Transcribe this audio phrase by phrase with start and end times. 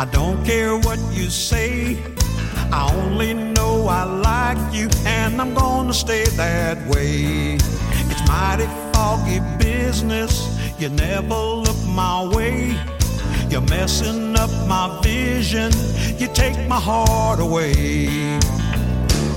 [0.00, 1.98] I don't care what you say.
[2.72, 7.58] I only know I like you, and I'm gonna stay that way.
[8.08, 10.32] It's mighty foggy business.
[10.78, 12.74] You never look my way.
[13.50, 15.70] You're messing up my vision.
[16.16, 18.06] You take my heart away.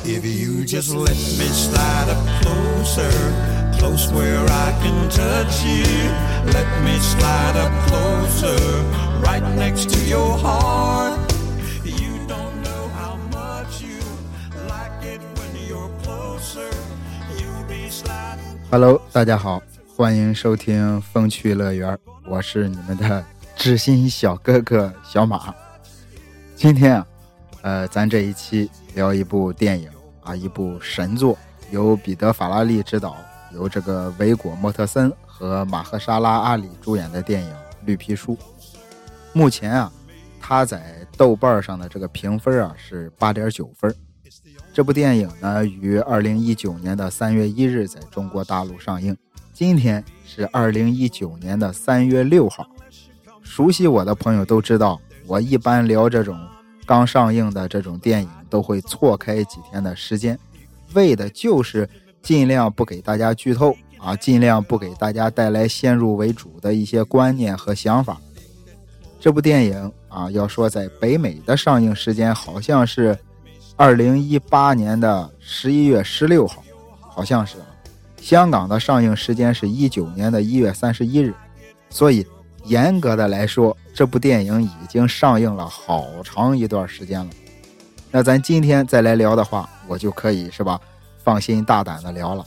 [0.06, 3.12] If you just let me slide up closer,
[3.78, 5.84] close where I can touch you.
[6.56, 8.60] Let me slide up closer,
[9.24, 11.18] right next to your heart.
[11.86, 14.00] You don't know how much you
[14.68, 16.70] like it when you're closer.
[17.40, 18.60] You'll be sliding.
[18.70, 19.62] Hello，大家好，
[19.96, 23.24] 欢迎收听风趣乐园，我是你们的
[23.56, 25.54] 知心小哥哥小马。
[26.56, 27.08] 今天啊，
[27.62, 29.90] 呃，咱这一期聊一部电影
[30.22, 31.38] 啊，一部神作，
[31.72, 33.16] 由彼得·法拉利执导，
[33.54, 37.50] 由这个维果·莫特森和马赫沙拉·阿里主演的电影
[37.86, 38.34] 《绿皮书》。
[39.34, 39.92] 目前啊，
[40.40, 43.94] 它在豆瓣上的这个评分啊是八点九分。
[44.72, 49.16] 这部电影呢，于二零一九年的三月一日在中国大陆上映。
[49.52, 52.66] 今天是二零一九年的三月六号。
[53.42, 56.40] 熟悉我的朋友都知道，我一般聊这种
[56.86, 60.38] 刚上映的这种电影，都会错开几天的时间，
[60.94, 61.90] 为的就是
[62.22, 68.20] 尽量不给大家剧透啊，尽量不给大家带来先入为主的一些观念和想法。
[69.24, 73.18] 这部电影啊，要说在北美的上映时间好像是
[73.78, 76.62] 二零一八年的十一月十六号，
[77.00, 77.56] 好像是。
[78.18, 81.34] 香港的上映时间是一九年的一月三十一日，
[81.90, 82.28] 所以
[82.66, 87.30] 严格的来说，这部电影已经上映了好长一段时间了。
[88.12, 90.78] 那咱今天再来聊的话，我就可以是吧，
[91.24, 92.46] 放心大胆的聊了，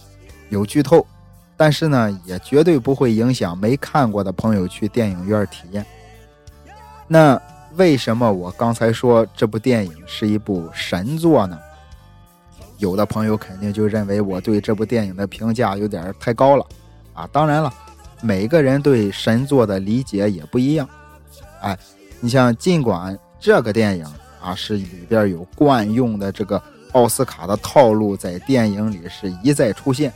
[0.50, 1.06] 有剧透，
[1.56, 5.82] 但是呢，也绝对不会影响没看过的朋友去电影院体验。
[7.08, 7.40] 那
[7.76, 11.58] 为什么我刚才说这部电影是一部神作呢？
[12.78, 16.66] 有的朋友肯定就认为我对这部电影的评价有点太高了，
[17.14, 17.72] 啊，当然了，
[18.20, 20.88] 每个人对神作的理解也不一样。
[21.60, 21.78] 哎，
[22.20, 24.04] 你像尽管这个电影
[24.42, 26.62] 啊是里边有惯用的这个
[26.92, 30.12] 奥斯卡的套路，在电影里是一再出现，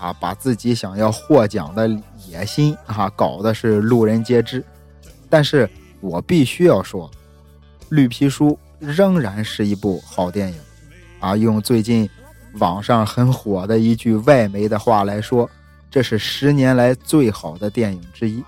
[0.00, 1.88] 啊，把自己想要获奖的
[2.26, 4.64] 野心啊搞的是路人皆知，
[5.28, 5.68] 但是
[6.00, 7.08] 我必须要说，
[7.88, 10.58] 《绿皮书》仍然是一部好电影。
[11.20, 12.08] 啊，用最近
[12.60, 15.50] 网上很火的一句外媒的话来说，
[15.90, 18.42] 这是十年来最好的电影之一。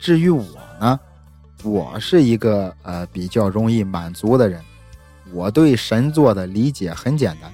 [0.00, 0.44] 至于我
[0.80, 0.98] 呢，
[1.62, 4.60] 我是一个呃比较容易满足的人，
[5.32, 7.52] 我对神作的理解很简单，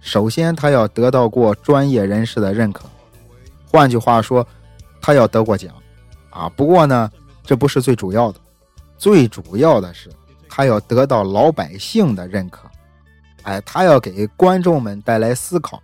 [0.00, 2.84] 首先他要得到过专业人士的认可，
[3.68, 4.46] 换句话说，
[5.00, 5.74] 他要得过奖，
[6.30, 7.10] 啊，不过呢，
[7.46, 8.40] 这不是最主要的，
[8.98, 10.10] 最主要的是
[10.48, 12.68] 他要得到老百姓的认可。
[13.44, 15.80] 哎，他要给观众们带来思考。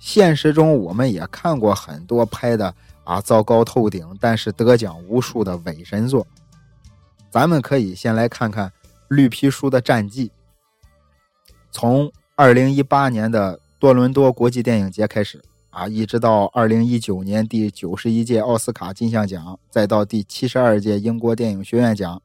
[0.00, 6.26] 现实中，我们也看过很多拍的啊糟糕透顶，但是得奖无数的伪神作。
[7.30, 8.68] 咱们可以先来看看
[9.08, 10.30] 《绿皮书》的战绩。
[11.70, 22.20] 从二零一八年的多伦多国际电影节开始啊，一直到二零一九年第九十一届奥斯卡金像奖，再到第七十二届英国电影学院奖，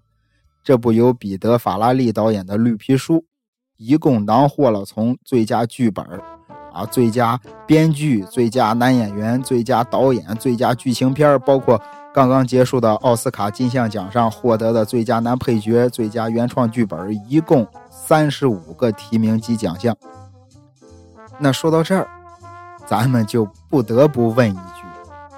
[0.63, 3.15] 这部由彼得·法拉利导演的《绿皮书》。
[3.75, 6.05] 一共囊获了从最佳剧本
[6.71, 7.37] 啊、最佳
[7.67, 11.79] 编剧、最佳男演员、最佳导演、最佳剧情片包括
[12.13, 19.95] 刚刚结束的奥斯卡金像奖上获得的最佳男配角、最佳原创剧本，一共三十五个提名及奖项。
[21.39, 22.07] 那说到这儿，
[22.93, 24.85] 咱们就不得不问一句，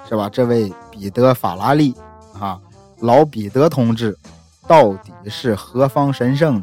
[0.06, 0.28] 是吧？
[0.28, 1.94] 这位彼得·法拉利
[2.38, 2.60] 啊，
[3.00, 4.14] 老彼得同志，
[4.66, 6.62] 到底是何方神圣？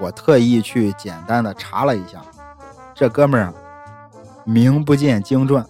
[0.00, 2.22] 我特意去简单的查了一下，
[2.94, 3.52] 这哥们儿
[4.44, 5.62] 名不见经传。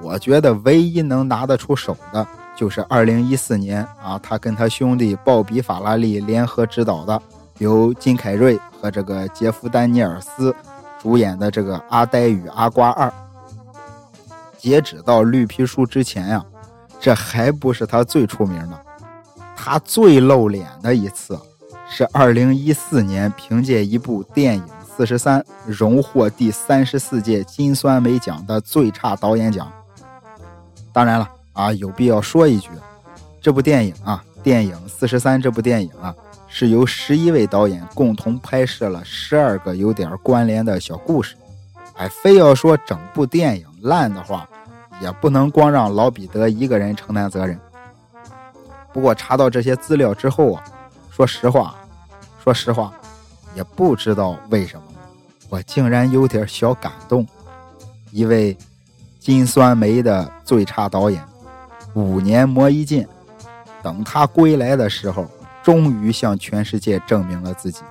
[0.00, 2.24] 我觉得唯一能拿得出手的，
[2.54, 7.20] 就是2014年啊，他跟他兄弟鲍比·法拉利联合执导的，
[7.58, 10.54] 由金凯瑞和这个杰夫·丹尼尔斯
[11.02, 13.08] 主演的这个《阿呆与阿瓜二》。
[14.56, 16.44] 截止到《绿皮书》之前呀，
[17.00, 18.80] 这还不是他最出名的，
[19.56, 21.36] 他最露脸的一次。
[21.90, 24.62] 是二零一四年凭借一部电影
[24.96, 29.70] 《四十三》荣获第三十四届金酸梅奖的最差导演奖。
[30.92, 32.70] 当然了啊，有必要说一句，
[33.40, 36.14] 这部电影啊，电影《四十三》这部电影啊，
[36.52, 41.34] 是由十一位导演共同拍摄了十二个有点关联的小故事。
[41.94, 44.46] 哎，非要说整部电影烂的话，
[45.00, 47.58] 也不能光让老彼得一个人承担责任。
[48.92, 50.62] 不过查到这些资料之后啊。
[51.14, 51.74] 说实话，
[52.42, 52.90] 说实话，
[53.54, 54.84] 也不知道为什么，
[55.50, 57.26] 我竟然有点小感动。
[58.10, 58.56] 一位
[59.20, 61.22] 金酸梅的最差导演，
[61.92, 63.06] 五年磨一剑，
[63.82, 65.26] 等他归来的时候，
[65.62, 67.82] 终于向全世界证明了自己。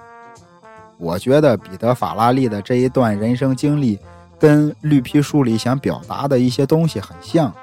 [0.97, 3.99] 我觉得彼得·法拉利的这一段人生经历，
[4.39, 7.53] 跟绿皮书里想表达的一些东西很像。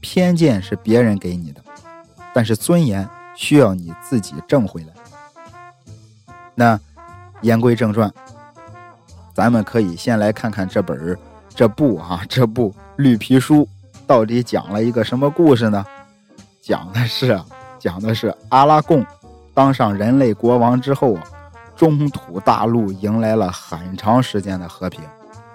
[0.00, 1.60] 偏见是别人给你的，
[2.34, 3.08] 但是尊严。
[3.36, 4.88] 需要你自己挣回来。
[6.54, 6.78] 那
[7.40, 8.08] 言归正传，
[9.34, 11.18] 咱们可以先来看看这本儿、
[11.48, 13.68] 这部啊、 这部绿皮书
[14.06, 15.84] 到底讲了一个什么故事呢？
[16.62, 17.36] 讲的是，
[17.76, 19.04] 讲的是阿拉贡
[19.54, 21.22] 当上人类国王之后啊，
[21.76, 25.00] 中土大陆迎来了很长时间的和平。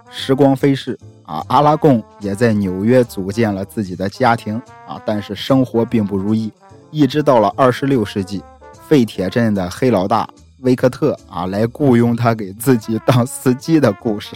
[0.10, 4.56] 时光飞逝啊，阿拉贡也在纽约组建了自己的家庭
[4.88, 6.52] 啊，但是生活并不如意。
[6.90, 8.42] 一直到了二十六世纪，
[8.88, 10.28] 废铁镇的黑老大
[10.62, 14.36] 维克特啊，来雇佣他给自己当司机的故事。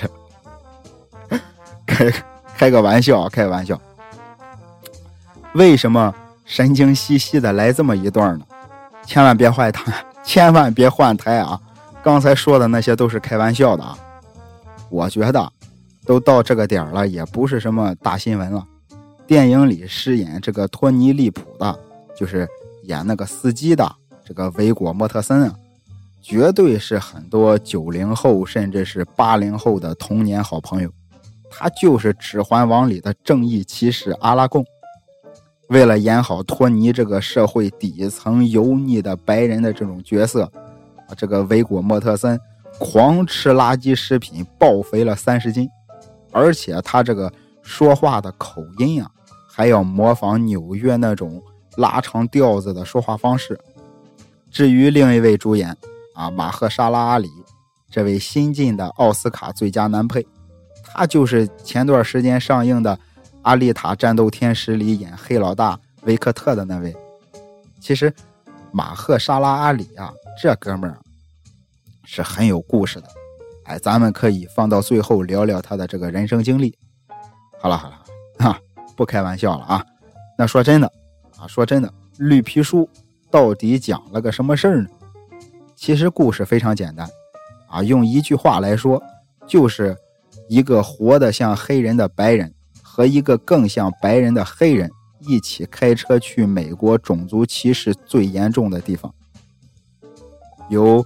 [1.87, 2.13] 开
[2.55, 3.79] 开个玩笑，开个玩笑。
[5.53, 6.13] 为什么
[6.45, 8.45] 神经兮兮的来这么一段呢？
[9.05, 11.59] 千万别换台， 千万别换台啊！
[12.03, 13.97] 刚才说的那些都是开玩笑的啊。
[14.89, 15.51] 我觉得，
[16.05, 18.65] 都到这个点了，也不是什么大新闻了。
[19.25, 21.79] 电影里饰演这个托尼·利普的。
[22.15, 22.47] 就是
[22.83, 23.91] 演那个司机的
[24.23, 25.55] 这个维果·莫特森啊，
[26.21, 30.91] 绝对是很多九零后甚至是八零后的童年好朋友。
[31.49, 34.63] 他就是《指环王》里的正义骑士阿拉贡。
[35.73, 40.43] 为了演好托尼这个社会底层油腻的白人的这种角色，
[41.07, 42.39] 啊，这个维果·莫特森
[42.79, 45.67] 狂吃垃圾食品，暴肥了三十斤，
[46.31, 47.31] 而且他这个
[47.61, 49.09] 说话的口音啊，
[49.49, 51.43] 还要模仿纽约那种。
[51.75, 53.59] 拉长调子的说话方式。
[54.51, 55.75] 至于另一位主演
[56.13, 57.27] 啊，马赫沙拉阿里，
[57.89, 60.23] 这位新晋的奥斯卡最佳男配，
[60.83, 62.95] 他就是前段时间上映的
[63.43, 66.95] 《阿丽塔：战斗天使》里演黑老大维克特的那位。
[67.79, 68.13] 其实，
[68.71, 70.97] 马赫沙拉阿里啊，这哥们儿
[72.05, 73.07] 是很有故事的。
[73.65, 76.77] 哎，咱们可以放到最后聊聊他的这个人生经历。
[77.61, 77.99] 好了好了，
[78.39, 78.59] 哈，
[78.95, 79.85] 不开玩笑了啊。
[80.37, 80.91] 那说真的
[81.37, 81.47] 啊。
[81.47, 82.89] 说真的，绿皮书
[83.29, 84.89] 到底讲了个什么事儿呢？
[85.75, 87.05] 其实故事非常简单，
[87.67, 89.03] 啊，用一句话来说，
[89.45, 89.97] 就是
[90.47, 92.52] 一个活得像黑人的白人
[92.95, 94.91] 和一个更像白人的黑人
[95.21, 99.11] 一起开车去美国种族歧视最严重的地方。
[100.69, 101.03] 由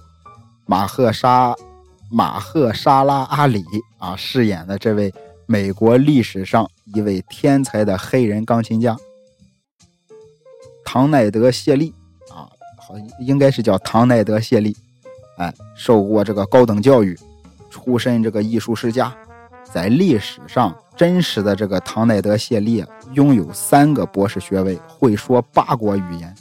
[0.66, 1.56] 马赫沙
[2.10, 3.64] 马赫沙拉阿里
[3.96, 5.10] 啊饰演的这位
[5.46, 8.94] 美国历史上一位天才的黑人钢琴家。
[10.84, 11.94] 唐奈德·谢利
[12.30, 12.44] 啊，
[12.76, 14.76] 好，应该是叫唐奈德·谢利，
[15.38, 17.18] 哎，受过这个高等教育，
[17.70, 19.10] 出身这个艺术世家，
[19.72, 26.34] 在历史上真实的这个唐奈德·谢利拥有三个博士学位，会说八国语言。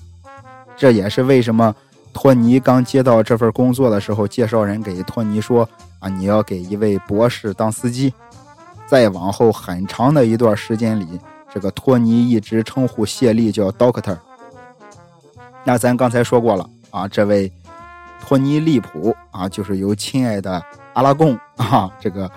[0.75, 1.73] 这也是为什么
[2.11, 5.69] 托尼刚接到这份工作的时候，介绍人给托尼说
[5.99, 8.11] 啊，你要给一位博士当司机。
[8.87, 11.19] 再往后很长的一段时间里，
[11.53, 14.17] 这个托尼一直称呼谢利叫 Doctor。
[15.63, 17.51] 那咱刚才说过了啊，这位
[18.25, 22.31] 托尼·利普啊，就是由亲爱的阿拉贡啊，这个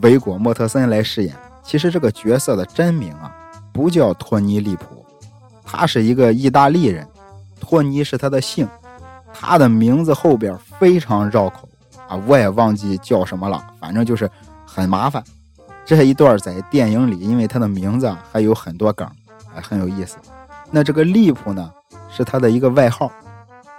[0.00, 1.34] 维果·莫特森来饰演。
[1.62, 3.34] 其实这个角色的真名啊，
[3.72, 5.04] 不叫托尼·利普，
[5.64, 7.06] 他是一个意大利人，
[7.60, 8.68] 托尼是他的姓，
[9.32, 11.68] 他的名字后边非常绕口
[12.08, 14.30] 啊，我也忘记叫什么了，反正就是
[14.66, 15.22] 很麻烦。
[15.84, 19.08] 这一段在电影里，因为他的名字啊还有很多梗，
[19.52, 20.16] 还很有意思。
[20.70, 21.70] 那这个利普呢？
[22.14, 23.10] 是他的一个外号，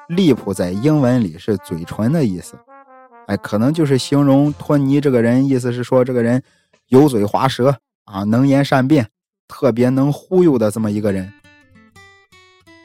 [0.08, 2.58] 利普在英文里是嘴唇的意思，
[3.28, 6.42] 哎，可能就是形容托尼这个人，意思是说这个人
[6.94, 9.10] 油嘴滑舌啊，能言善辩，
[9.48, 11.34] 特别能忽悠的这么一个人。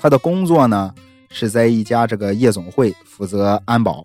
[0.01, 0.95] 他的工作呢
[1.29, 4.03] 是在一家这个夜总会负责安保，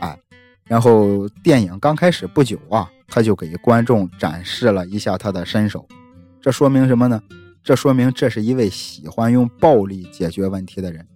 [0.00, 0.18] 哎，
[0.64, 5.86] 然后电影刚开始不久啊，他就给观众展示了一下他的身手，
[6.40, 7.22] 这说明什么呢？
[7.62, 11.06] 这说明这是一位喜欢用暴力解决问题的人。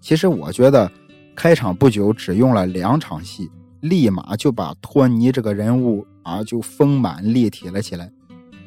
[0.00, 0.88] 其实我觉得，
[1.34, 8.10] 开场不久只用了两场戏，立马就把托尼这个人物啊就丰满立体了起来。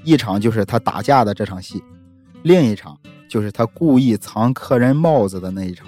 [0.03, 1.83] 一场就是他打架的这场戏，
[2.43, 2.97] 另一场
[3.27, 5.87] 就是他故意藏客人帽子的那一场。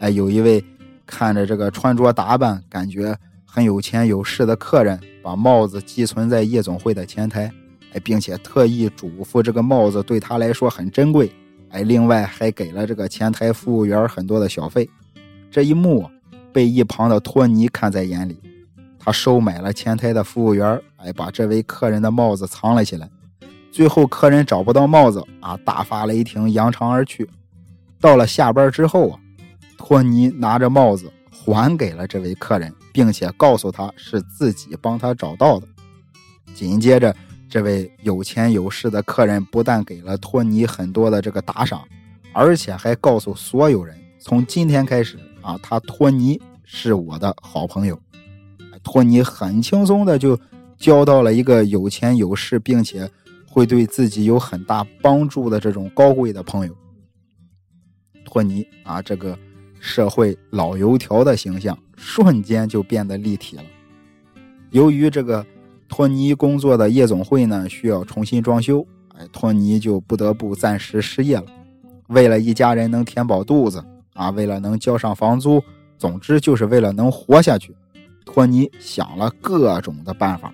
[0.00, 0.64] 哎，有一位
[1.06, 7.52] 看着这个穿着打扮感觉很有钱有势的客人，把帽子寄存在夜总会的前台。
[7.92, 11.32] 哎并且特意嘱咐这个帽子对他来说很珍贵，
[11.70, 14.90] 哎，另外还给了这个前台服务员很多的小费。
[15.50, 16.04] 这一幕
[16.52, 18.38] 被一旁的托尼看在眼里，
[19.06, 23.08] 他收买了前台的服务员，哎，把这位客人的帽子藏了起来。
[23.70, 27.30] 最后客人找不到帽子啊，大发雷霆，扬长而去。
[28.00, 29.20] 到了下班之后啊，
[29.78, 35.68] 托尼拿着帽子还给了这位客人，并且告诉他是自己帮他找到的。
[36.52, 37.14] 紧接着，
[37.48, 41.80] 这位有钱有势的客人不但给了托尼很多的这个打赏，
[42.32, 47.96] 而且还告诉所有人，从今天开始啊，他托尼是我的好朋友。
[48.82, 50.38] 托尼很轻松的就
[50.76, 53.10] 交到了一个有钱有势，并且
[53.48, 56.76] 会对自己有很大帮助的这种高贵的朋友。
[58.24, 59.38] 托尼啊，这个
[59.80, 63.62] 社会老油条的形象瞬间就变得立体了。
[64.70, 65.46] 由于这个
[65.88, 68.84] 托尼工作的夜总会呢需要重新装修，
[69.16, 71.44] 哎，托尼就不得不暂时失业了。
[72.08, 73.82] 为了一家人能填饱肚子
[74.14, 75.62] 啊，为了能交上房租，
[75.96, 77.74] 总之就是为了能活下去，
[78.26, 80.52] 托尼想了各种的办法，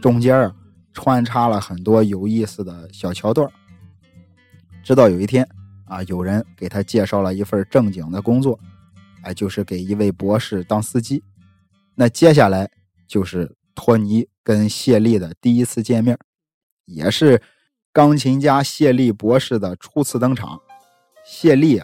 [0.00, 0.54] 中间啊
[0.92, 3.50] 穿插了很多有意思的小桥段。
[4.84, 5.44] 直到有一天。
[5.88, 8.58] 啊，有人给他介绍了一份正经的工作，
[9.22, 11.22] 哎，就是给一位博士当司机。
[11.94, 12.68] 那接下来
[13.06, 16.18] 就是托尼跟谢丽的第一次见面，
[16.86, 17.40] 也是
[17.92, 20.60] 钢琴家谢丽博士的初次登场。
[21.24, 21.80] 谢丽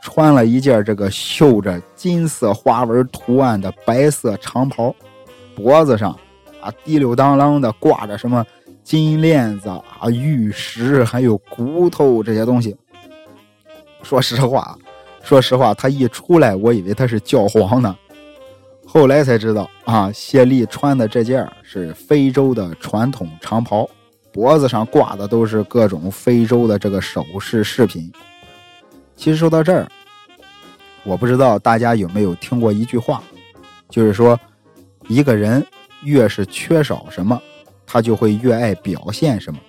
[0.00, 4.94] 穿了一件这个绣着金色花纹图案的白色长袍，
[5.54, 6.16] 脖子上
[6.60, 8.44] 啊滴溜当啷的挂着什么
[8.82, 12.76] 金链子啊、玉石，还有骨头这些东西。
[14.02, 14.78] 说实话，
[15.22, 17.94] 说实话，他一出来，我以为他是教皇呢。
[18.86, 23.86] 后来才知道啊，谢丽穿的这件是非洲的传统长袍，
[24.32, 28.10] 脖子上挂的都是各种非洲的这个首饰饰品。
[29.18, 29.86] 其实说到这儿，
[31.02, 33.22] 我不知道大家有没有听过一句话，
[33.90, 34.38] 就是说，
[35.08, 35.62] 一个人
[36.04, 37.38] 越是缺少什么，
[37.84, 39.60] 他就会越爱表现什么。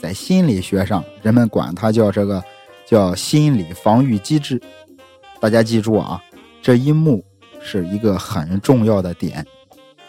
[0.00, 2.42] 在心理学上，人们管它叫这个。
[2.86, 4.58] 叫心理防御机制，
[5.40, 6.18] 大家记住啊，
[6.62, 7.22] 这一幕
[7.60, 9.46] 是一个很重要的点。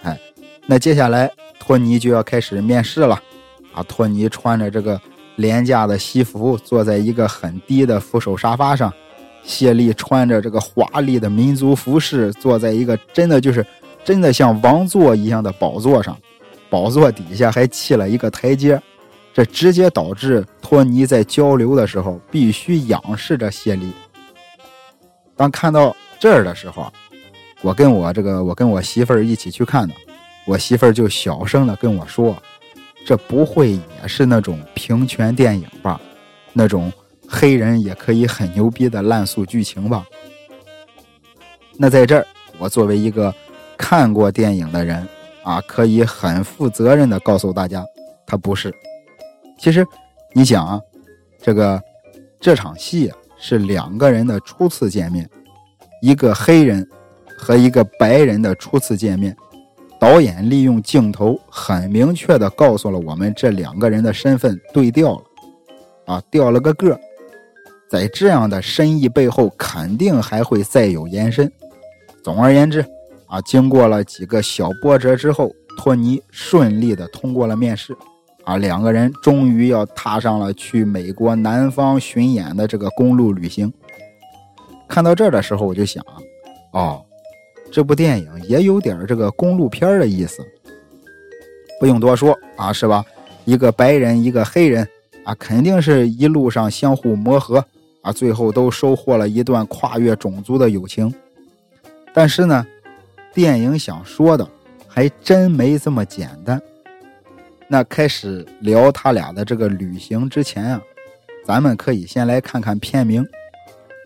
[0.01, 0.17] 哎，
[0.65, 3.21] 那接下来托尼就要开始面试了
[3.73, 3.83] 啊！
[3.83, 4.97] 托尼穿着这个
[5.39, 8.89] 廉价的西服，坐在一个很低的扶手沙发上；
[9.41, 13.65] 谢丽穿着这个华丽的民族服饰，坐在一个真的就是
[14.03, 16.17] 真的像王座一样的宝座上，
[16.69, 18.79] 宝座底下还砌了一个台阶。
[19.33, 23.93] 这直接导致托尼在交流的时候必须仰视着谢丽。
[25.37, 26.91] 当看到这儿的时候，
[27.61, 29.93] 我跟我这个我跟我媳妇儿一起去看的，
[30.45, 32.35] 我媳妇儿就小声的跟我说
[33.09, 35.99] ：“这不会也是那种平权电影吧？
[36.53, 36.93] 那种
[37.27, 40.05] 黑人也可以很牛逼的烂俗剧情吧？”
[41.75, 42.27] 那在这儿，
[42.59, 43.33] 我作为一个
[43.75, 45.07] 看过电影的人
[45.41, 47.83] 啊，可以很负责任的告诉大家，
[48.27, 48.71] 他不是。
[49.57, 49.83] 其实，
[50.31, 50.79] 你想啊，
[51.41, 51.81] 这个
[52.39, 55.27] 这场戏是两个人的初次见面，
[56.03, 56.87] 一个黑人
[57.35, 59.35] 和一个白人的初次见面。
[59.99, 65.23] 导演利用镜头很明确的告诉了我们这两个人的身份对调了，
[66.05, 66.99] 啊，调了个个。
[67.89, 71.51] 在这样的深意背后，肯定还会再有延伸。
[72.23, 72.85] 总而言之，
[73.27, 77.97] 啊，经过了几个小波折之后，托尼顺利的通过了面试。
[78.45, 83.71] 啊，两个人终于要踏上了去美国南方巡演的这个公路旅行。
[84.87, 86.03] 看到这儿的时候，我就想，
[86.71, 87.03] 哦，
[87.71, 90.45] 这部电影也有点这个公路片的意思。
[91.79, 93.05] 不用多说啊，是吧？
[93.45, 94.87] 一个白人，一个黑人，
[95.23, 97.63] 啊，肯定是一路上相互磨合，
[98.01, 101.13] 啊，最后都收获了一段跨越种族的友情。
[102.13, 102.67] 但是呢，
[103.33, 104.47] 电影想说的
[104.87, 106.61] 还真没这么简单。
[107.67, 110.81] 那开始聊他俩的这个旅行之前啊，
[111.45, 113.23] 咱们可以先来看看片名《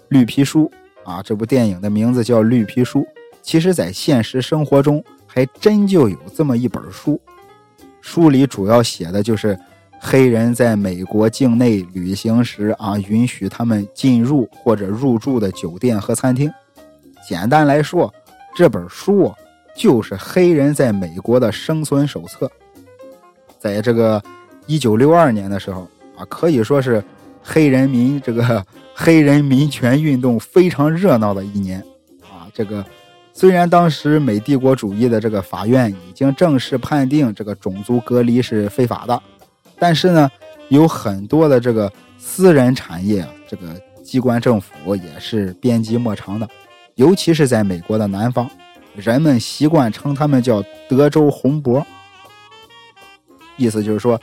[0.10, 0.70] 绿皮书》
[1.10, 1.24] 啊。
[1.24, 3.00] 这部电影的名字叫《绿皮书》，
[3.44, 7.20] 其实，在现实生活中还真就有这么一本书。
[8.02, 9.58] 书里主要写的就是
[10.00, 16.52] 黑人在美国境内旅行时啊，允许他们进入或者入住的酒店和餐厅。
[17.28, 18.12] 简单来说，
[18.56, 19.34] 这本书
[19.76, 22.50] 就是黑人在美国的生存手册。
[23.60, 24.22] 在这个
[24.68, 27.04] 一九六二年的时候啊，可以说是
[27.42, 31.80] 黑人民这个 黑人民权运动非常热闹的一年
[32.22, 32.48] 啊。
[32.54, 32.86] 这个
[33.36, 39.22] 虽然当时美帝国主义的这个法院已经正式判定这个种族隔离是非法的，
[39.80, 40.30] 但是呢，
[40.70, 46.48] 有很多的这个私人产业，这个机关政府也是编辑莫长的。
[46.96, 48.48] 尤其是在美国的南方，
[48.96, 51.84] 人们习惯称他们叫德州红脖，
[53.58, 54.20] 意思就是说，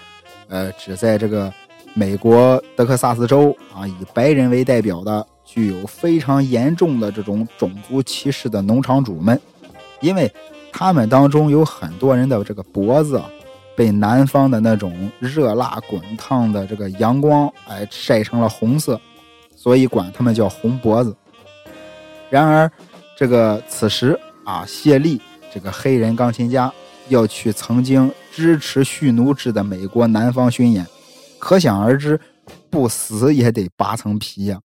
[0.48, 1.52] 呃，只在这个
[1.94, 9.40] 美国德克萨斯州啊，以白人为代表的具有非常严重的这种种族歧视的农场主们，
[10.00, 10.30] 因为
[10.72, 13.20] 他们当中有很多人的这个脖子。
[13.76, 19.00] 被南方的那种热辣滚烫的这个阳光，哎，晒成了红色，
[19.56, 21.16] 所以管他们叫红脖子。
[22.28, 22.70] 然而，
[23.16, 25.18] 这个此时啊，谢利
[25.50, 26.70] 这个黑人钢琴家
[27.08, 30.86] 要去曾经支持蓄奴制的美国南方巡演，
[31.38, 32.20] 可想而知，
[32.68, 34.60] 不死也得扒层皮呀。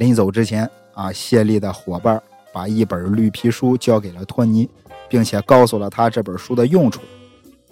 [0.00, 2.20] 临走之前啊，谢利的伙伴
[2.54, 4.66] 把一本绿皮书交给了托尼，
[5.10, 7.02] 并且告诉了他这本书的用处。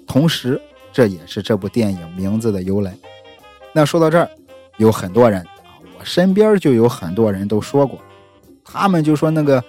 [0.06, 0.61] 同时，
[0.92, 2.94] 这也是这部电影名字的由来。
[3.73, 4.28] 那说到这儿，
[4.76, 7.99] 有很多人啊，我身边就有很多人都说过，
[8.62, 9.64] 他们就说那个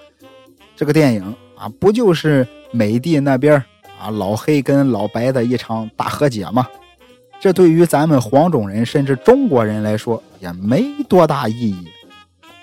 [0.75, 3.55] 这个电影啊，不就是美帝那边
[3.97, 6.67] 啊老黑跟老白的一场大和解吗？
[7.39, 11.87] 这对于咱们黄种人甚至中国人来说也没多大意义。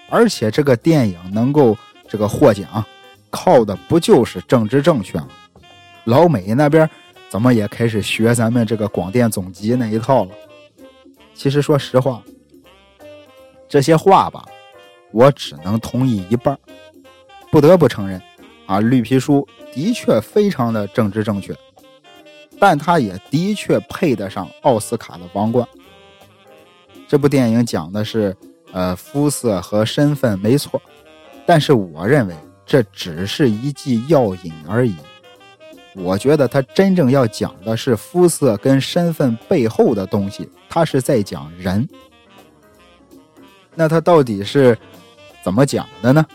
[0.09, 1.77] 而且这个电影能够
[2.09, 2.85] 这个获奖，
[3.31, 5.29] 靠的不就是政治正确吗？
[6.05, 6.89] 老美那边。
[7.29, 10.31] 怎么也开始学咱们这个广电总局那一套了？
[11.35, 12.23] 其实说实话，
[13.69, 14.47] 这些话吧，
[15.11, 16.57] 我只能同意一半。
[17.51, 18.23] 不得不承认，
[18.65, 21.53] 啊，绿皮书的确非常的政治正确，
[22.61, 25.67] 但它也的确配得上奥斯卡的王冠。
[27.09, 28.35] 这部电影讲的是，
[28.77, 30.79] 呃，肤色和身份没错，
[31.47, 32.35] 但是我认为
[32.67, 34.95] 这只是一剂药引而已。
[35.95, 41.89] 我觉得他真正要讲的是肤色跟身份背后的东西，他是在讲人。
[43.75, 44.77] 那他到底是
[45.43, 46.27] 怎么讲的呢？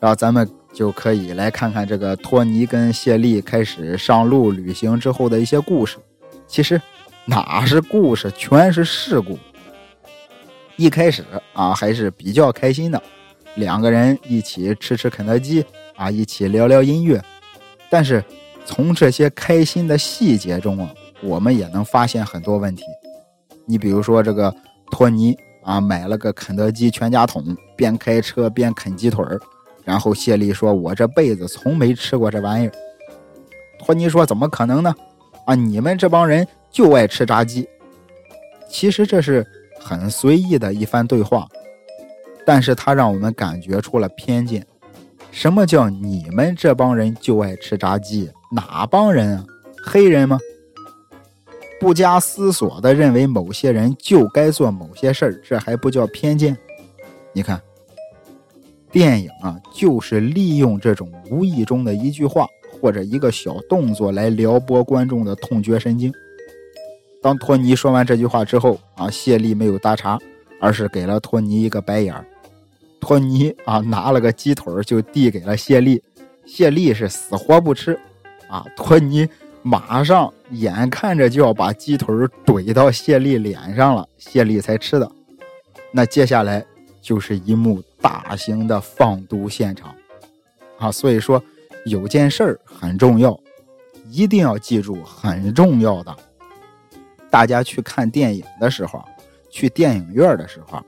[0.00, 5.98] 然后咱们就可以来看看这个托尼跟谢丽开始上路旅行之后的一些故事。
[6.46, 6.80] 其实
[7.26, 9.38] 哪是故事，全是事故。
[10.78, 13.02] 一开始啊还是比较开心的，
[13.56, 15.62] 两个人一起吃吃肯德基
[15.94, 17.22] 啊，一起聊聊音乐，
[17.90, 18.24] 但是。
[18.70, 22.84] 从这些开心的细节中啊，我们也能发现很多问题。
[23.64, 24.54] 你比如说这个
[24.90, 29.40] 托尼啊，买了个肯德基全家桶，边开车边啃鸡腿儿。
[29.84, 32.72] 然后谢丽说：“我这辈子从没吃过这玩意儿。”
[33.80, 34.94] 托尼说：“怎么可能呢？
[35.46, 37.66] 啊，你们这帮人就爱吃炸鸡。”
[38.68, 39.46] 其实这是
[39.78, 41.46] 很随意的一番对话，
[42.44, 44.66] 但是他让我们感觉出了偏见。
[45.30, 48.30] 什么叫你们这帮人就爱吃炸鸡？
[48.50, 49.44] 哪帮人啊？
[49.84, 50.38] 黑人吗？
[51.78, 56.56] 不加思索的认为某些人就该做某些事儿，这还不叫偏见？
[57.32, 57.60] 你看，
[58.90, 62.46] 电影啊，就是利用这种无意中的一句话
[62.80, 66.12] 或者一个小动作来撩拨观众的痛觉神经。
[67.22, 70.18] 当托尼说完这句话之后啊，谢丽没有搭茬，
[70.60, 72.24] 而是给了托尼一个白眼儿。
[73.00, 76.02] 托尼啊，拿了个鸡腿就递给了谢丽，
[76.46, 77.98] 谢丽是死活不吃。
[78.48, 78.64] 啊！
[78.74, 79.28] 托尼
[79.60, 82.14] 马上眼看着就要把鸡腿
[82.46, 85.06] 怼到谢丽脸上了，谢丽才吃的。
[85.92, 86.64] 那接下来
[87.02, 89.94] 就是一幕大型的放毒现场
[90.78, 90.90] 啊！
[90.90, 91.42] 所以说
[91.84, 93.38] 有件事儿很重要，
[94.08, 96.16] 一定要记住，很重要的。
[97.30, 99.04] 大家去看电影的时候，
[99.50, 100.82] 去电影院的时候，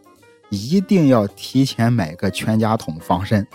[0.48, 3.46] 一定要提前买个全家桶防身，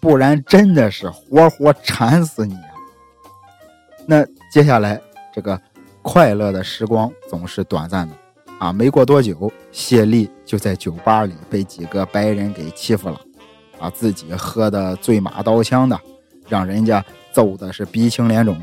[0.00, 2.70] 不然真的是活活馋死你啊。
[4.06, 5.00] 那接下来，
[5.34, 5.60] 这个
[6.02, 8.14] 快乐的时光总是短暂的，
[8.58, 13.20] 啊，没过多久，谢丽就在酒吧里被几个白人给欺负了，
[13.78, 16.00] 啊，自己喝的醉马刀枪的，
[16.48, 18.56] 让人家揍的是鼻青脸肿。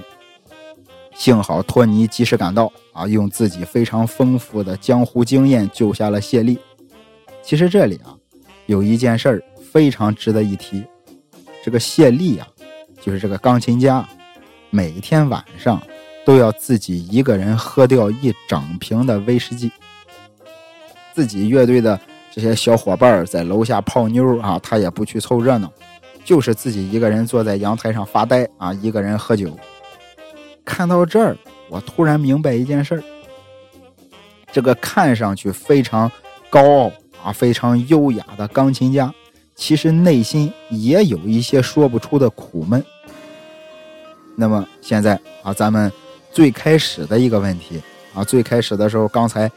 [1.16, 6.60] 幸好托尼及时赶到，啊，用自己非常丰富的江湖经验救下了谢丽。
[7.42, 8.14] 其实这里啊，
[8.66, 10.84] 有一件事儿非常值得一提，
[11.64, 12.48] 这个谢丽啊，
[13.02, 14.08] 就是这个钢琴家。
[14.70, 15.82] 每天晚上
[16.26, 19.72] 都要自己一个人喝掉一整瓶的威士忌。
[21.14, 21.98] 自己乐队的
[22.30, 25.72] 这些小伙伴在楼下泡妞啊，他也不去凑热闹，
[26.26, 29.58] 就是自己一个人坐在阳台上发呆啊，一个人喝酒。
[30.66, 31.38] 看到这儿，
[31.70, 33.04] 我突然明白一件事儿：
[34.52, 36.12] 这个看上去非常
[36.50, 36.92] 高傲
[37.24, 39.14] 啊、非常优雅的钢琴家，
[39.56, 42.84] 其实内心也有一些说不出的苦闷。
[44.36, 45.92] 那么现在啊，咱们
[46.32, 47.82] 最开始的一个问题
[48.14, 49.50] 啊，最开始的时候，刚才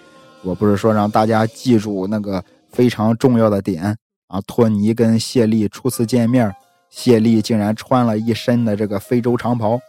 [0.43, 3.97] 我不是说让大家记住那个非常重要的点
[4.29, 6.55] 啊，托尼跟谢丽初次见面，
[6.91, 9.81] 谢丽竟然穿了一身的这个非洲长袍。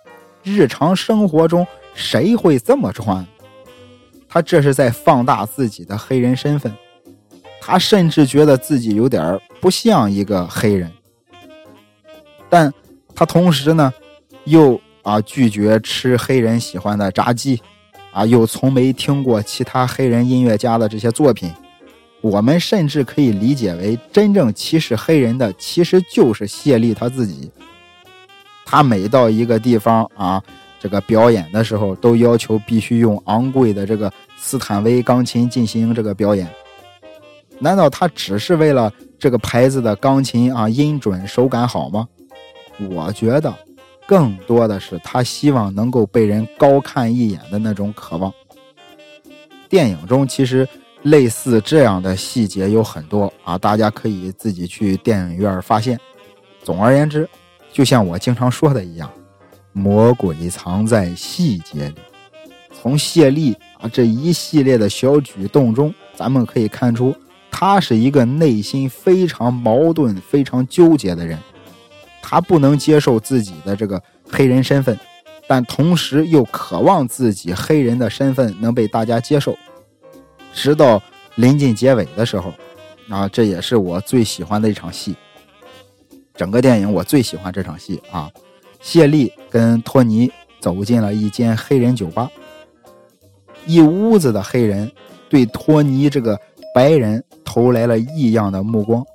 [0.44, 3.26] 日常生活中谁会这么穿？
[4.28, 6.72] 他这是在放大自己的黑人身份。
[7.62, 10.92] 他甚至觉得自己有点不像一个黑人，
[12.50, 12.74] 但
[13.14, 13.94] 他同时呢，
[14.46, 17.62] 又啊拒绝吃黑人喜欢的炸鸡，
[18.12, 21.52] 啊又从没听过其他黑人音乐家的这些作品。
[22.22, 27.52] 我们甚至可以理解为，真正歧视黑人的其实就是谢丽他自己。
[28.70, 30.40] 他每到一个地方啊，
[30.80, 36.48] 这个表演的时候，都要求必须用昂贵的这个斯坦威钢琴进行这个表演。
[37.58, 42.08] 难道他只是为了这个牌子的钢琴啊音准手感好吗？
[42.92, 43.52] 我觉得，
[44.06, 48.32] 更多的是他希望能够被人高看一眼的那种渴望。
[49.68, 50.68] 电影中其实。
[51.04, 55.98] 类似这样的细节有很多啊，大家可以自己去电影院发现。
[56.62, 57.26] 总而言之，
[57.72, 59.10] 就像我经常说的一样，
[59.74, 61.96] 魔鬼藏在细节里。
[62.72, 67.16] 从谢丽啊这一系列的小举动中，咱们可以看出，
[67.52, 71.38] 他是一个内心非常矛盾、非常纠结的人。
[72.22, 74.98] 他不能接受自己的这个黑人身份，
[75.48, 79.58] 但同时又渴望自己黑人的身份能被大家接受。
[80.54, 81.02] 直到
[81.36, 82.54] 临近结尾的时候，
[83.10, 85.16] 啊，这也是我最喜欢的一场戏。
[86.40, 88.32] 整个电影我最喜欢这场戏啊！
[88.80, 92.32] 谢丽跟托尼走进了一间黑人酒吧，
[93.66, 94.90] 一屋子的黑人
[95.28, 96.40] 对托尼这个
[96.74, 99.06] 白人投来了异样的目光。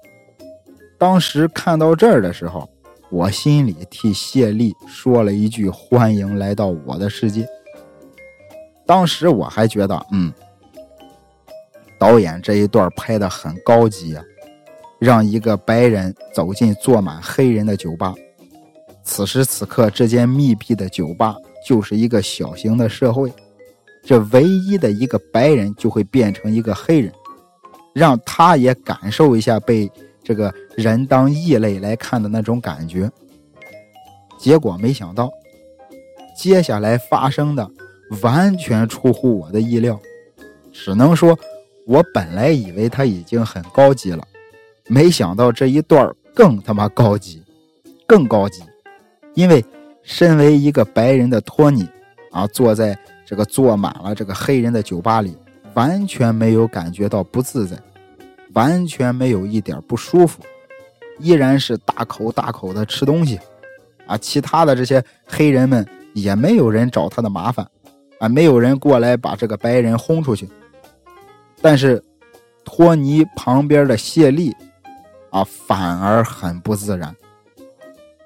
[0.99, 2.69] 当时看到这儿的时候，
[3.09, 7.49] 我心里替谢丽说了一句：“欢迎来到我的世界。”
[8.85, 10.31] 当时我还觉得，嗯。
[11.99, 14.23] 导演这一段拍的很高级啊，
[14.99, 18.15] 让一个白人走进坐满黑人的酒吧。
[19.03, 23.33] 此时此刻，这间密闭的酒吧就是一个小型的社会，
[24.03, 27.13] 这唯一的一个白人就会变成一个黑人，
[27.93, 29.91] 让他也感受一下被
[30.23, 33.11] 这个人当异类来看的那种感觉。
[34.39, 35.31] 结果没想到，
[36.37, 37.71] 接下来发生的
[38.23, 40.01] 完全出乎我的意料，
[40.73, 41.39] 只能说。
[41.87, 44.27] 我本来以为他已经很高级了，
[44.89, 47.43] 没想到这一段更他妈高级，
[48.07, 48.63] 更高级。
[49.35, 49.65] 因为
[50.03, 51.89] 身为一个白人的托尼
[52.31, 55.37] 啊，坐在这个坐满了这个黑人的酒吧里，
[55.75, 57.77] 完全没有感觉到不自在，
[58.53, 60.43] 完全没有一点不舒服，
[61.19, 63.41] 依然是大口大口的吃东西。
[64.07, 67.67] 啊，其他的这些黑人们也没有人找他的麻烦，
[68.19, 70.47] 啊，没有人过来把这个白人轰出去。
[71.63, 72.05] 但是，
[72.63, 74.55] 托尼旁边的谢丽，
[75.35, 77.13] 啊，反而很不自然，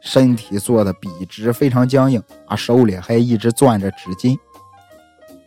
[0.03, 4.37] 身体坐的笔直，非常僵硬，啊，手里还一直攥着纸巾。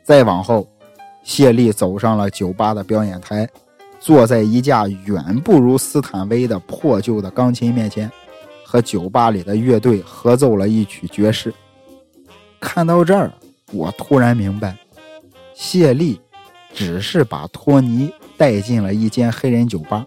[0.04, 0.67] 再往后，
[1.21, 3.47] 谢丽走上了酒吧的表演台，
[4.00, 8.12] 坐在一架远不如斯坦威的破旧的钢琴面前，
[8.65, 11.54] 和酒吧里的乐队合奏了一曲爵士。
[12.60, 13.32] 看到这儿，
[13.71, 14.76] 我突然明白，
[15.54, 16.19] 谢丽。
[16.74, 20.06] 只是把托尼带进了一间黑人酒吧，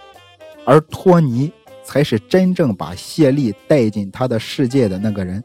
[0.65, 5.43] 而托尼才是真正把谢丽带进他的世界的那个人。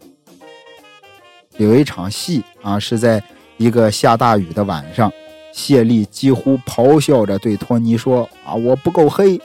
[1.57, 3.21] 有一场戏啊，是在
[3.57, 5.11] 一个下大雨的晚上，
[5.51, 9.39] 谢丽几乎咆哮着对托尼说：“啊，我不够黑，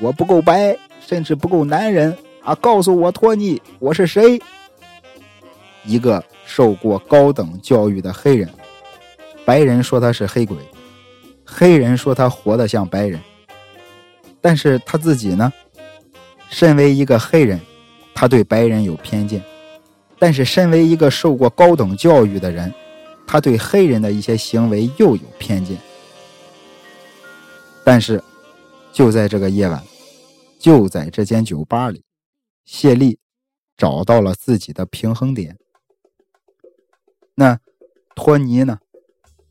[0.00, 2.54] 我不够白，甚至不够男人啊！
[2.54, 4.40] 告诉我，托尼，我是谁？
[5.84, 8.48] 一个受过高等教育的黑人，
[9.44, 10.56] 白人说他是黑鬼。”
[11.44, 13.20] 黑人说他活得像白人，
[14.46, 15.52] 但是他自己呢？
[16.50, 17.60] 身为一个黑人，
[18.14, 19.40] 他对白人有偏见；
[20.20, 22.72] 但是身为一个受过高等教育的人，
[23.26, 25.76] 他对黑人的一些行为又有偏见。
[27.84, 28.22] 但是，
[28.92, 29.82] 就在这个夜晚，
[30.60, 32.04] 就在这间酒吧里，
[32.64, 33.18] 谢丽
[33.76, 35.58] 找到了自己的平衡点。
[37.34, 37.58] 那
[38.14, 38.78] 托尼呢？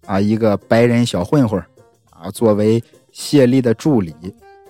[0.05, 1.61] 啊，一个白人小混混
[2.11, 2.81] 啊，作为
[3.11, 4.15] 谢丽的助理，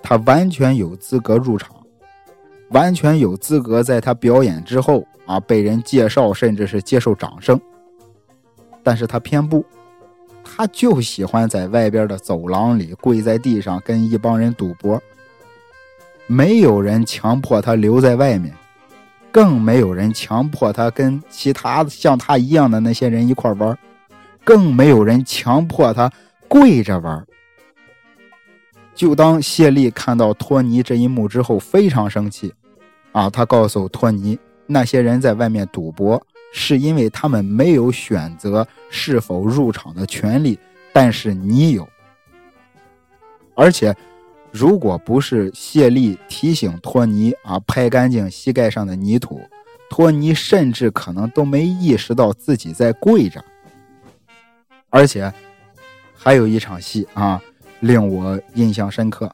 [0.08, 1.74] 他完全有资格入场，
[2.68, 7.60] 完全有资格在他表演之后啊被人介绍，甚至是接受掌声。
[8.84, 9.66] 但是他偏不，
[10.44, 15.02] 他就喜欢在外边的走廊里跪在地上跟一帮人赌博。
[16.28, 18.54] 没有人强迫他留在外面，
[19.32, 23.76] 更没有人强迫他跟其他像他一样的那些人一块玩，
[24.44, 26.08] 更没有人强迫他
[26.46, 27.26] 跪着玩。
[28.96, 32.52] 就当谢丽看到托尼这一幕之后，非常生气，
[33.12, 40.58] 啊，他告诉托尼，那些人在外面赌博，是因为他们没有选择是否入场的权利，
[40.94, 41.86] 但是你有。
[43.54, 43.94] 而且，
[44.50, 49.42] 如果不是谢丽提醒托尼啊，拍干净膝盖上的泥土，
[49.90, 53.44] 托尼甚至可能都没意识到自己在跪着。
[54.88, 55.30] 而且，
[56.14, 57.38] 还有一场戏啊。
[57.86, 59.32] 令我印象深刻，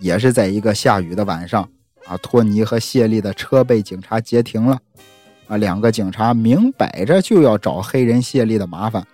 [0.00, 1.62] 也是在一个下雨的晚上
[2.04, 4.76] 啊，托尼和谢丽的车被警察截停了，
[5.46, 9.06] 啊，两个警察明摆着就要找黑人谢丽的麻烦，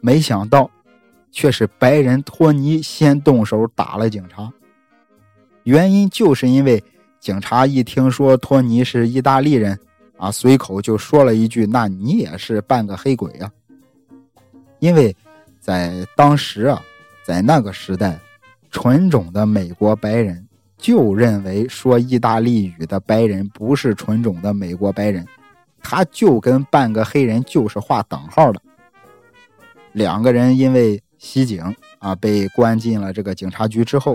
[0.00, 0.70] 没想到
[1.32, 4.48] 却是白人托尼先动手打了警察，
[5.64, 6.80] 原因就是因为
[7.18, 9.76] 警察一听说托尼是意大利人，
[10.16, 13.50] 啊，随口就说了一句：“那你也是半个黑鬼啊？”
[14.78, 15.14] 因为
[15.58, 16.80] 在当时啊。
[17.24, 18.20] 在那个时代，
[18.70, 25.26] 纯种的美国白人就认为说意大利语的白人不是纯种的美国白人，
[25.82, 28.60] 他就跟半个黑人就是画等号的。
[29.92, 34.14] 两个人因为袭警啊，被关进了这个警察局之后，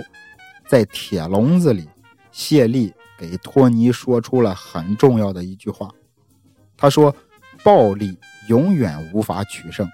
[0.68, 1.90] 在铁笼子里，
[2.32, 5.90] 谢丽给托尼说出了很重要的一句话，
[6.78, 7.16] 他说
[7.64, 8.16] ：“暴力
[8.48, 9.90] 永远无法取胜，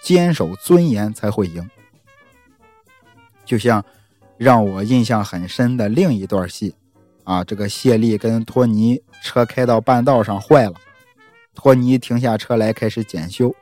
[0.00, 1.68] 坚守尊严才会赢。”
[3.52, 3.84] 就像
[4.38, 6.74] 让我印象很深的另一段戏，
[7.22, 10.72] 啊，这个谢丽跟托尼车开到半道上坏了，
[11.54, 13.54] 托尼停下车来开始检修，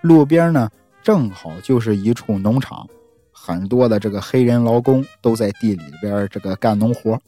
[0.00, 0.70] 路边呢
[1.02, 2.88] 正好就是一处农场，
[3.32, 7.20] 很多的这个黑人劳工都在地里边这个干农活，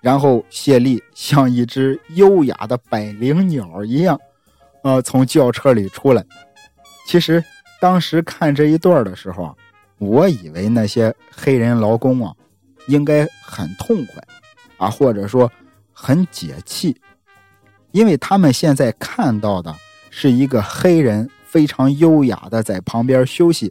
[0.00, 4.18] 然后谢丽像一只优雅的百灵鸟一样，
[4.84, 6.24] 呃，从轿车里出来。
[7.06, 7.44] 其实
[7.78, 9.54] 当时看这一段的时候啊。
[10.00, 12.34] 我以为那些黑人劳工啊，
[12.88, 14.24] 应该很痛快，
[14.78, 15.50] 啊，或者说
[15.92, 16.96] 很解气，
[17.92, 19.74] 因为他们现在看到的
[20.08, 23.70] 是一个黑人非常优雅的在旁边休息，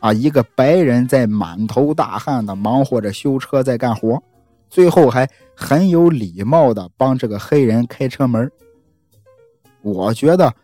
[0.00, 4.22] 啊，一个白人在满头大汗的忙活着修车在干活，
[4.68, 8.50] 最后还很有礼貌的帮这个黑人开车门。
[9.80, 10.54] 我觉得，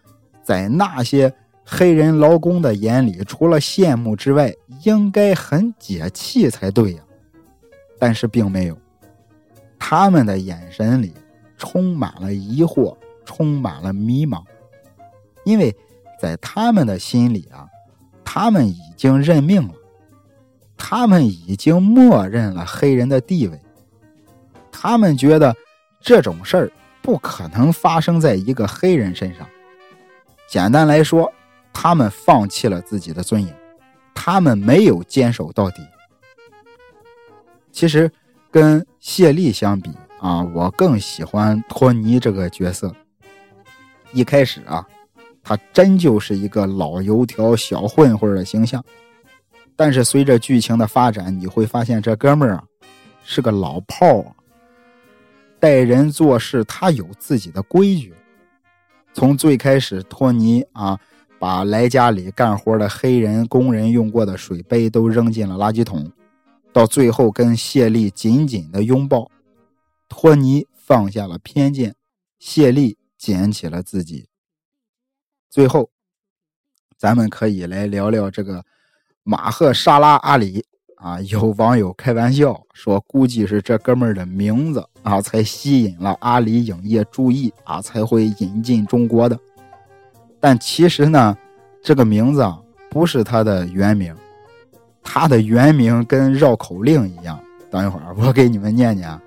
[0.45, 1.35] 在那些。
[1.71, 4.51] 黑人劳工的眼里，除了羡慕之外，
[4.85, 7.03] 应该很解气才对呀。
[7.99, 8.79] 但是并没有，
[9.79, 11.13] 他们的眼神里
[11.59, 14.43] 充满了疑惑，充满了迷茫，
[15.45, 15.77] 因为
[16.19, 17.69] 在他们的心里啊，
[18.25, 19.75] 他们已经认命了，
[20.75, 23.61] 他们已经默认了黑人的地位，
[24.73, 25.55] 他们觉得
[26.01, 29.47] 这种事儿不可能发生在一个黑人身上。
[30.49, 31.31] 简单来说。
[31.73, 33.57] 他们放弃了自己的尊严，
[34.15, 35.87] 他们没有坚守到底。
[37.71, 38.11] 其实，
[38.51, 42.93] 跟谢丽相比啊，我更喜欢托尼这个角色。
[44.13, 44.85] 一开始啊，
[45.43, 48.85] 他真就是一个老油条、小混混的形象。
[49.77, 52.65] 但是随着剧情的发展，你会发现这哥们儿啊
[53.23, 54.35] 是个老炮啊，
[55.61, 58.13] 待人做事他有自己的规矩。
[59.13, 60.99] 从最开始，托尼啊。
[61.39, 66.11] 把来家里干活的黑人工人用过的水杯都扔进了垃圾桶，
[66.73, 69.31] 到最后跟谢丽紧紧的拥抱。
[70.09, 71.95] 托尼放下了偏见，
[72.39, 74.27] 谢丽捡起了自己。
[75.51, 75.91] 最后，
[76.97, 78.65] 咱们可以来聊聊这个
[79.23, 80.65] 马赫沙拉阿里
[80.97, 81.21] 啊。
[81.21, 89.39] 有网友开玩笑说，估计是这哥们儿的名字啊，才吸引了阿里影业注意啊，才会引进中国的。
[90.41, 91.37] 但其实呢，
[91.83, 92.59] 这个名字啊
[92.91, 94.15] 不是他的原名，
[95.03, 97.39] 他的原名跟绕口令一样。
[97.71, 99.21] 等一会儿我给你们念念，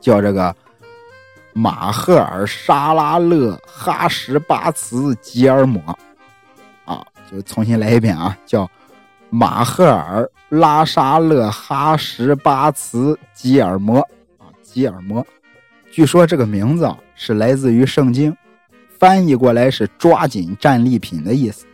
[0.00, 0.54] 叫这个
[1.52, 5.80] 马赫尔沙拉勒哈什巴茨吉尔摩，
[6.84, 8.68] 啊，就重新来一遍啊，叫
[9.28, 14.00] 马赫尔拉沙勒哈什巴茨吉尔摩
[14.38, 15.24] 啊，吉尔摩。
[15.92, 18.36] 据说这个名字啊是来自于圣经。
[19.00, 21.64] 翻译过来是“抓紧战利品”的意思。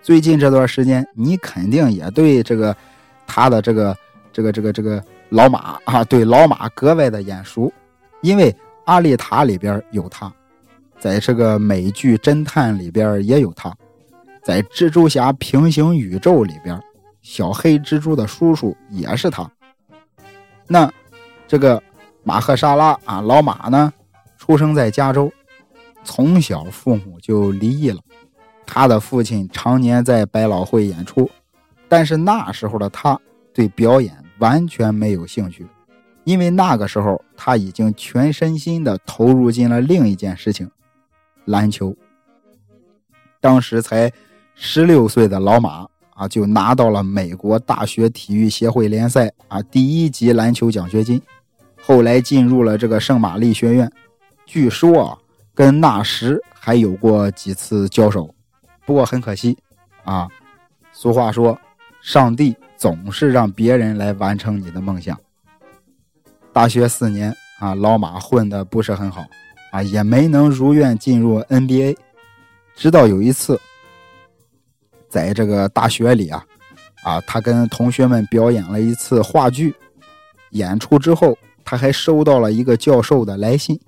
[0.00, 2.74] 最近这段时间，你肯定也对这个
[3.26, 3.94] 他的这个
[4.32, 7.70] 这个这个这个老马啊，对老马格外的眼熟，
[8.22, 8.50] 因为
[8.86, 10.32] 《阿丽塔》里边有他，
[10.98, 13.70] 在这个美剧《侦探》里边也有他，
[14.42, 16.80] 在《蜘蛛侠：平行宇宙》里边，
[17.20, 19.46] 小黑蜘蛛的叔叔也是他。
[20.66, 20.90] 那
[21.46, 21.82] 这个
[22.22, 23.92] 马赫沙拉啊，老马呢，
[24.38, 25.30] 出生在加州。
[26.04, 28.00] 从小父母就离异了，
[28.66, 31.28] 他的父亲常年在百老汇演出，
[31.88, 33.18] 但是那时候的他
[33.52, 35.66] 对表演完全没有兴趣，
[36.24, 40.70] 因为那个时候他已经全身心的投入进了另一件事情——
[41.46, 41.94] 篮球。
[43.40, 44.10] 当时才
[44.54, 51.20] 十六岁的老马啊，就拿到了美国大学体育协会联赛啊第一级篮球奖学金，
[51.82, 53.90] 后来进入了这个圣玛丽学院。
[54.46, 55.18] 据说啊，
[55.54, 58.34] 跟纳什还有过几次交手，
[58.84, 59.56] 不过很可惜
[60.02, 60.28] 啊。
[60.92, 61.58] 俗话说，
[62.02, 65.18] 上帝总是让别人来完成你的梦想。
[66.52, 69.24] 大学四年啊，老马混的不是很好
[69.70, 71.96] 啊，也没能如愿进入 NBA。
[72.74, 73.60] 直到有一次，
[75.08, 76.44] 在这个大学里啊，
[77.04, 79.74] 啊，他跟同学们表演了一次话剧。
[80.50, 83.80] 演出之后，他还收到了一个教授的来信。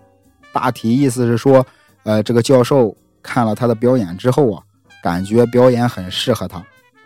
[0.57, 1.65] 大体意思是说，
[2.05, 4.63] 呃，这个教授看了他的表演之后啊，
[5.03, 6.65] 感觉表演很适合他，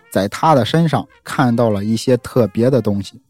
[0.08, 3.20] 在他的身上看到了一些特别的东西。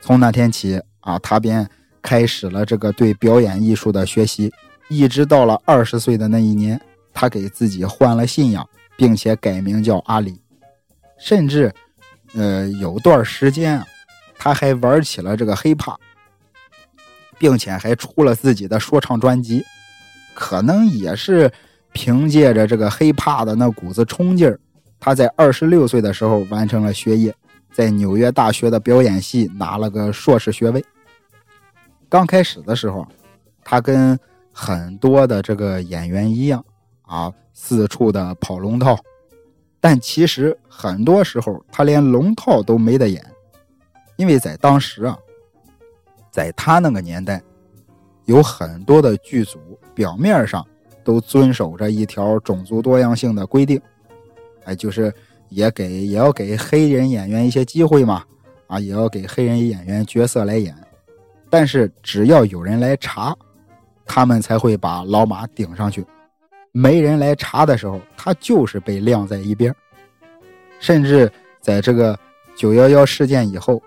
[0.00, 1.64] 从那天起啊，他便
[2.02, 4.52] 开始了这个对表演艺术的学习，
[4.88, 6.80] 一直到了二十岁的那一年，
[7.14, 10.36] 他给自己换了信仰，并且改名叫阿里，
[11.16, 11.72] 甚至，
[12.34, 13.86] 呃，有段时间啊，
[14.36, 15.94] 他还玩起了这个 hiphop。
[17.40, 19.64] 并且还出了自己的说唱专辑，
[20.34, 21.50] 可能也是
[21.90, 24.60] 凭借着这个黑怕的那股子冲劲儿，
[25.00, 27.34] 他在二十六岁的时候完成了学业，
[27.72, 30.84] 在纽约大学的表演系拿了个硕士学位。
[32.10, 33.08] 刚开始的时候，
[33.64, 34.18] 他跟
[34.52, 36.62] 很多的这个演员一样
[37.06, 38.98] 啊，四处的跑龙套，
[39.80, 43.24] 但其实很多时候他连龙套都没得演，
[44.16, 45.16] 因为在当时啊。
[46.30, 47.42] 在他那个年代，
[48.26, 49.58] 有很多的剧组
[49.94, 50.64] 表面上
[51.02, 53.80] 都遵守着一条种族多样性的规定，
[54.64, 55.12] 哎，就是
[55.48, 58.24] 也给也要给黑人演员一些机会嘛，
[58.68, 60.72] 啊，也要给黑人演员角色来演。
[61.48, 63.36] 但是只要有人来查，
[64.06, 66.02] 他们才会把老马顶上去；
[66.70, 69.74] 没人来查的时候，他就是被晾在一边。
[70.78, 72.16] 甚至在这个
[72.54, 73.82] 九幺幺事件以后，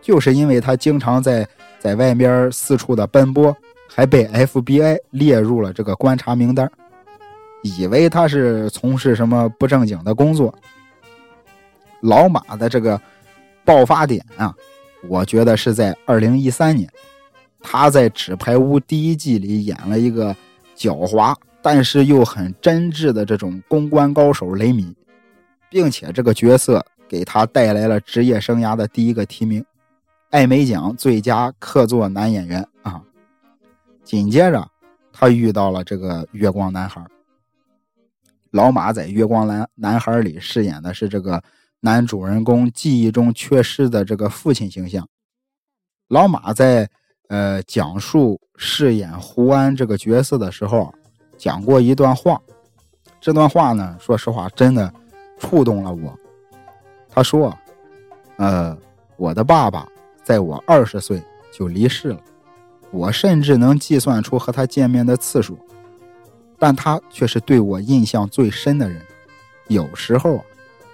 [0.00, 1.46] 就是因为他经常在。
[1.82, 3.56] 在外面四处的奔波，
[3.88, 6.70] 还被 FBI 列入了这个观察名单，
[7.64, 10.54] 以为他是从事什么不正经的工作。
[12.02, 13.00] 老马的这个
[13.64, 14.54] 爆发点啊，
[15.08, 16.88] 我觉得是在二零一三年，
[17.60, 20.32] 他在《纸牌屋》第一季里演了一个
[20.76, 24.94] 狡猾但是又很真挚的这种公关高手雷米，
[25.68, 29.64] 并且这个角色给他带来了职业生涯的第一个提名。
[30.32, 33.02] 艾美奖最佳客座男演员啊！
[34.02, 34.66] 紧接着，
[35.12, 37.04] 他遇到了这个月光男孩。
[38.50, 41.42] 老马在《月光男男孩》里饰演的是这个
[41.80, 45.06] 男主人公记忆中缺失的这个父亲形象。
[46.08, 46.88] 老马在
[47.28, 50.94] 呃讲述饰演胡安这个角色的时候，
[51.36, 52.40] 讲过一段话。
[53.20, 54.90] 这段话呢，说实话，真的
[55.38, 56.18] 触动了我。
[57.10, 57.54] 他说
[58.38, 58.74] ：“呃，
[59.18, 59.86] 我的爸爸。”
[60.22, 62.20] 在我二十岁就离世了，
[62.90, 65.58] 我甚至能计算出和他见面的次数，
[66.58, 69.02] 但他却是对我印象最深的人。
[69.68, 70.44] 有时候，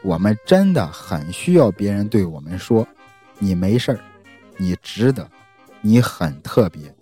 [0.02, 2.86] 我们真的很需要别人对我们说
[3.38, 4.00] ：“你没事儿，
[4.56, 5.28] 你值得，
[5.80, 6.94] 你很特别。”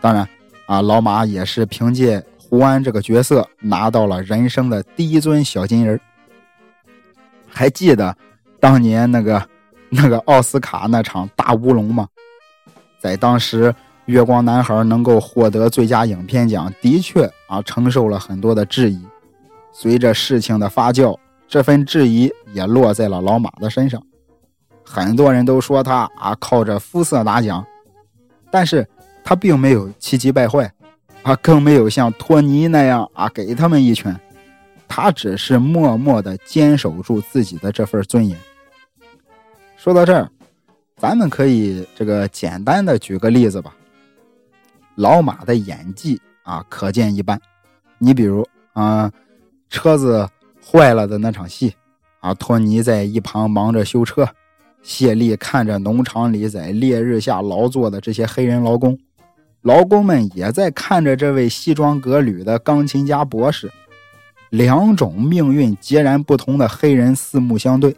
[0.00, 0.28] 当然，
[0.66, 6.00] 啊，老马也是凭借胡安这个角色拿到了人生的第一尊小金人。
[7.46, 8.16] 还记得
[8.58, 9.48] 当年那个？
[9.96, 12.08] 那个奥斯卡那场大乌龙吗？
[12.98, 13.70] 在当时，
[14.06, 19.00] 《月光男孩》能够获得最佳影片奖，的确啊承受了很多的质疑。
[19.72, 24.02] 随着事情的发酵，这份质疑也落在了老马的身上。
[24.84, 27.64] 很多人都说他啊靠着肤色拿奖，
[28.50, 28.84] 但是
[29.22, 30.68] 他并没有气急败坏，
[31.22, 34.18] 啊更没有像托尼那样啊给他们一拳，
[34.88, 38.36] 他只是默默的坚守住自己的这份尊严。
[39.84, 40.26] 说到这儿，
[40.96, 43.76] 咱们可以这个简单的举个例子吧。
[44.94, 47.38] 老马的演技啊，可见一斑。
[47.98, 49.12] 你比如啊，
[49.68, 50.26] 车子
[50.66, 51.74] 坏了的那场戏
[52.20, 54.26] 啊，托尼在一旁忙着修车，
[54.82, 58.98] 谢丽看着农场里在烈日下劳作的这些黑人劳工，
[59.60, 63.70] 劳工们也在看着这位西装革履的钢琴家博士，
[64.48, 67.94] 两种命运截然不同的黑人四目相对。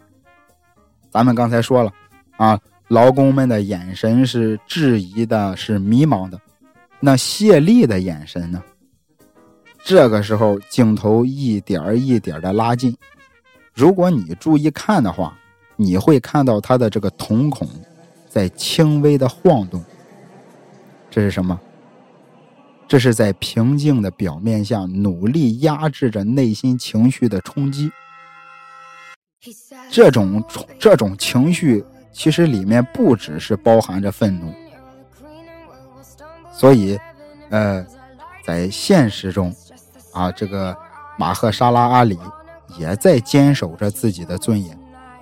[1.09, 1.91] 咱们刚才说了，
[2.37, 6.39] 啊，劳工们的眼神是质疑的，是迷茫的。
[6.99, 8.61] 那谢丽的眼神呢？
[9.83, 12.95] 这个时候，镜头一点一点的拉近。
[13.73, 15.37] 如果你注意看的话，
[15.75, 17.67] 你会看到他的这个瞳孔
[18.27, 19.83] 在轻微的晃动。
[21.09, 21.59] 这是什么？
[22.87, 27.91] 这是在平静的表面下努力压制着内心情绪的冲击。
[29.89, 30.43] 这种
[30.79, 34.53] 这种情绪其实里面不只是包含着愤怒，
[36.51, 36.99] 所以，
[37.49, 37.85] 呃，
[38.43, 39.53] 在现实中，
[40.11, 40.75] 啊，这个
[41.17, 42.17] 马赫沙拉阿里
[42.77, 44.77] 也在坚守着自己的尊严，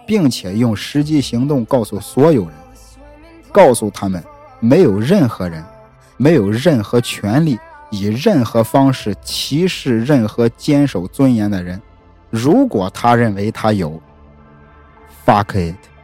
[0.08, 2.54] 并且用实际行动告诉所有人，
[3.52, 4.24] 告诉他们，
[4.60, 5.64] 没有任何人，
[6.18, 7.60] 没有任何权利
[7.90, 11.82] 以任何方式歧视任何坚守尊严的人。
[12.30, 14.02] 如果他认为他有
[15.26, 15.95] ，fuck it。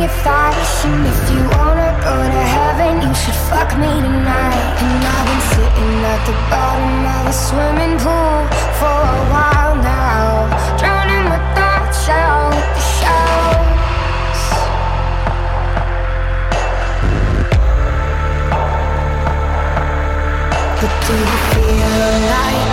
[0.00, 4.80] Separating your thighs And if you wanna go to heaven, you should fuck me tonight.
[4.80, 8.46] And I've been sitting at the bottom of a swimming pool
[8.78, 10.48] for a while now
[10.78, 14.42] Drowning my thoughts out with the shallows
[20.80, 22.69] But do you feel like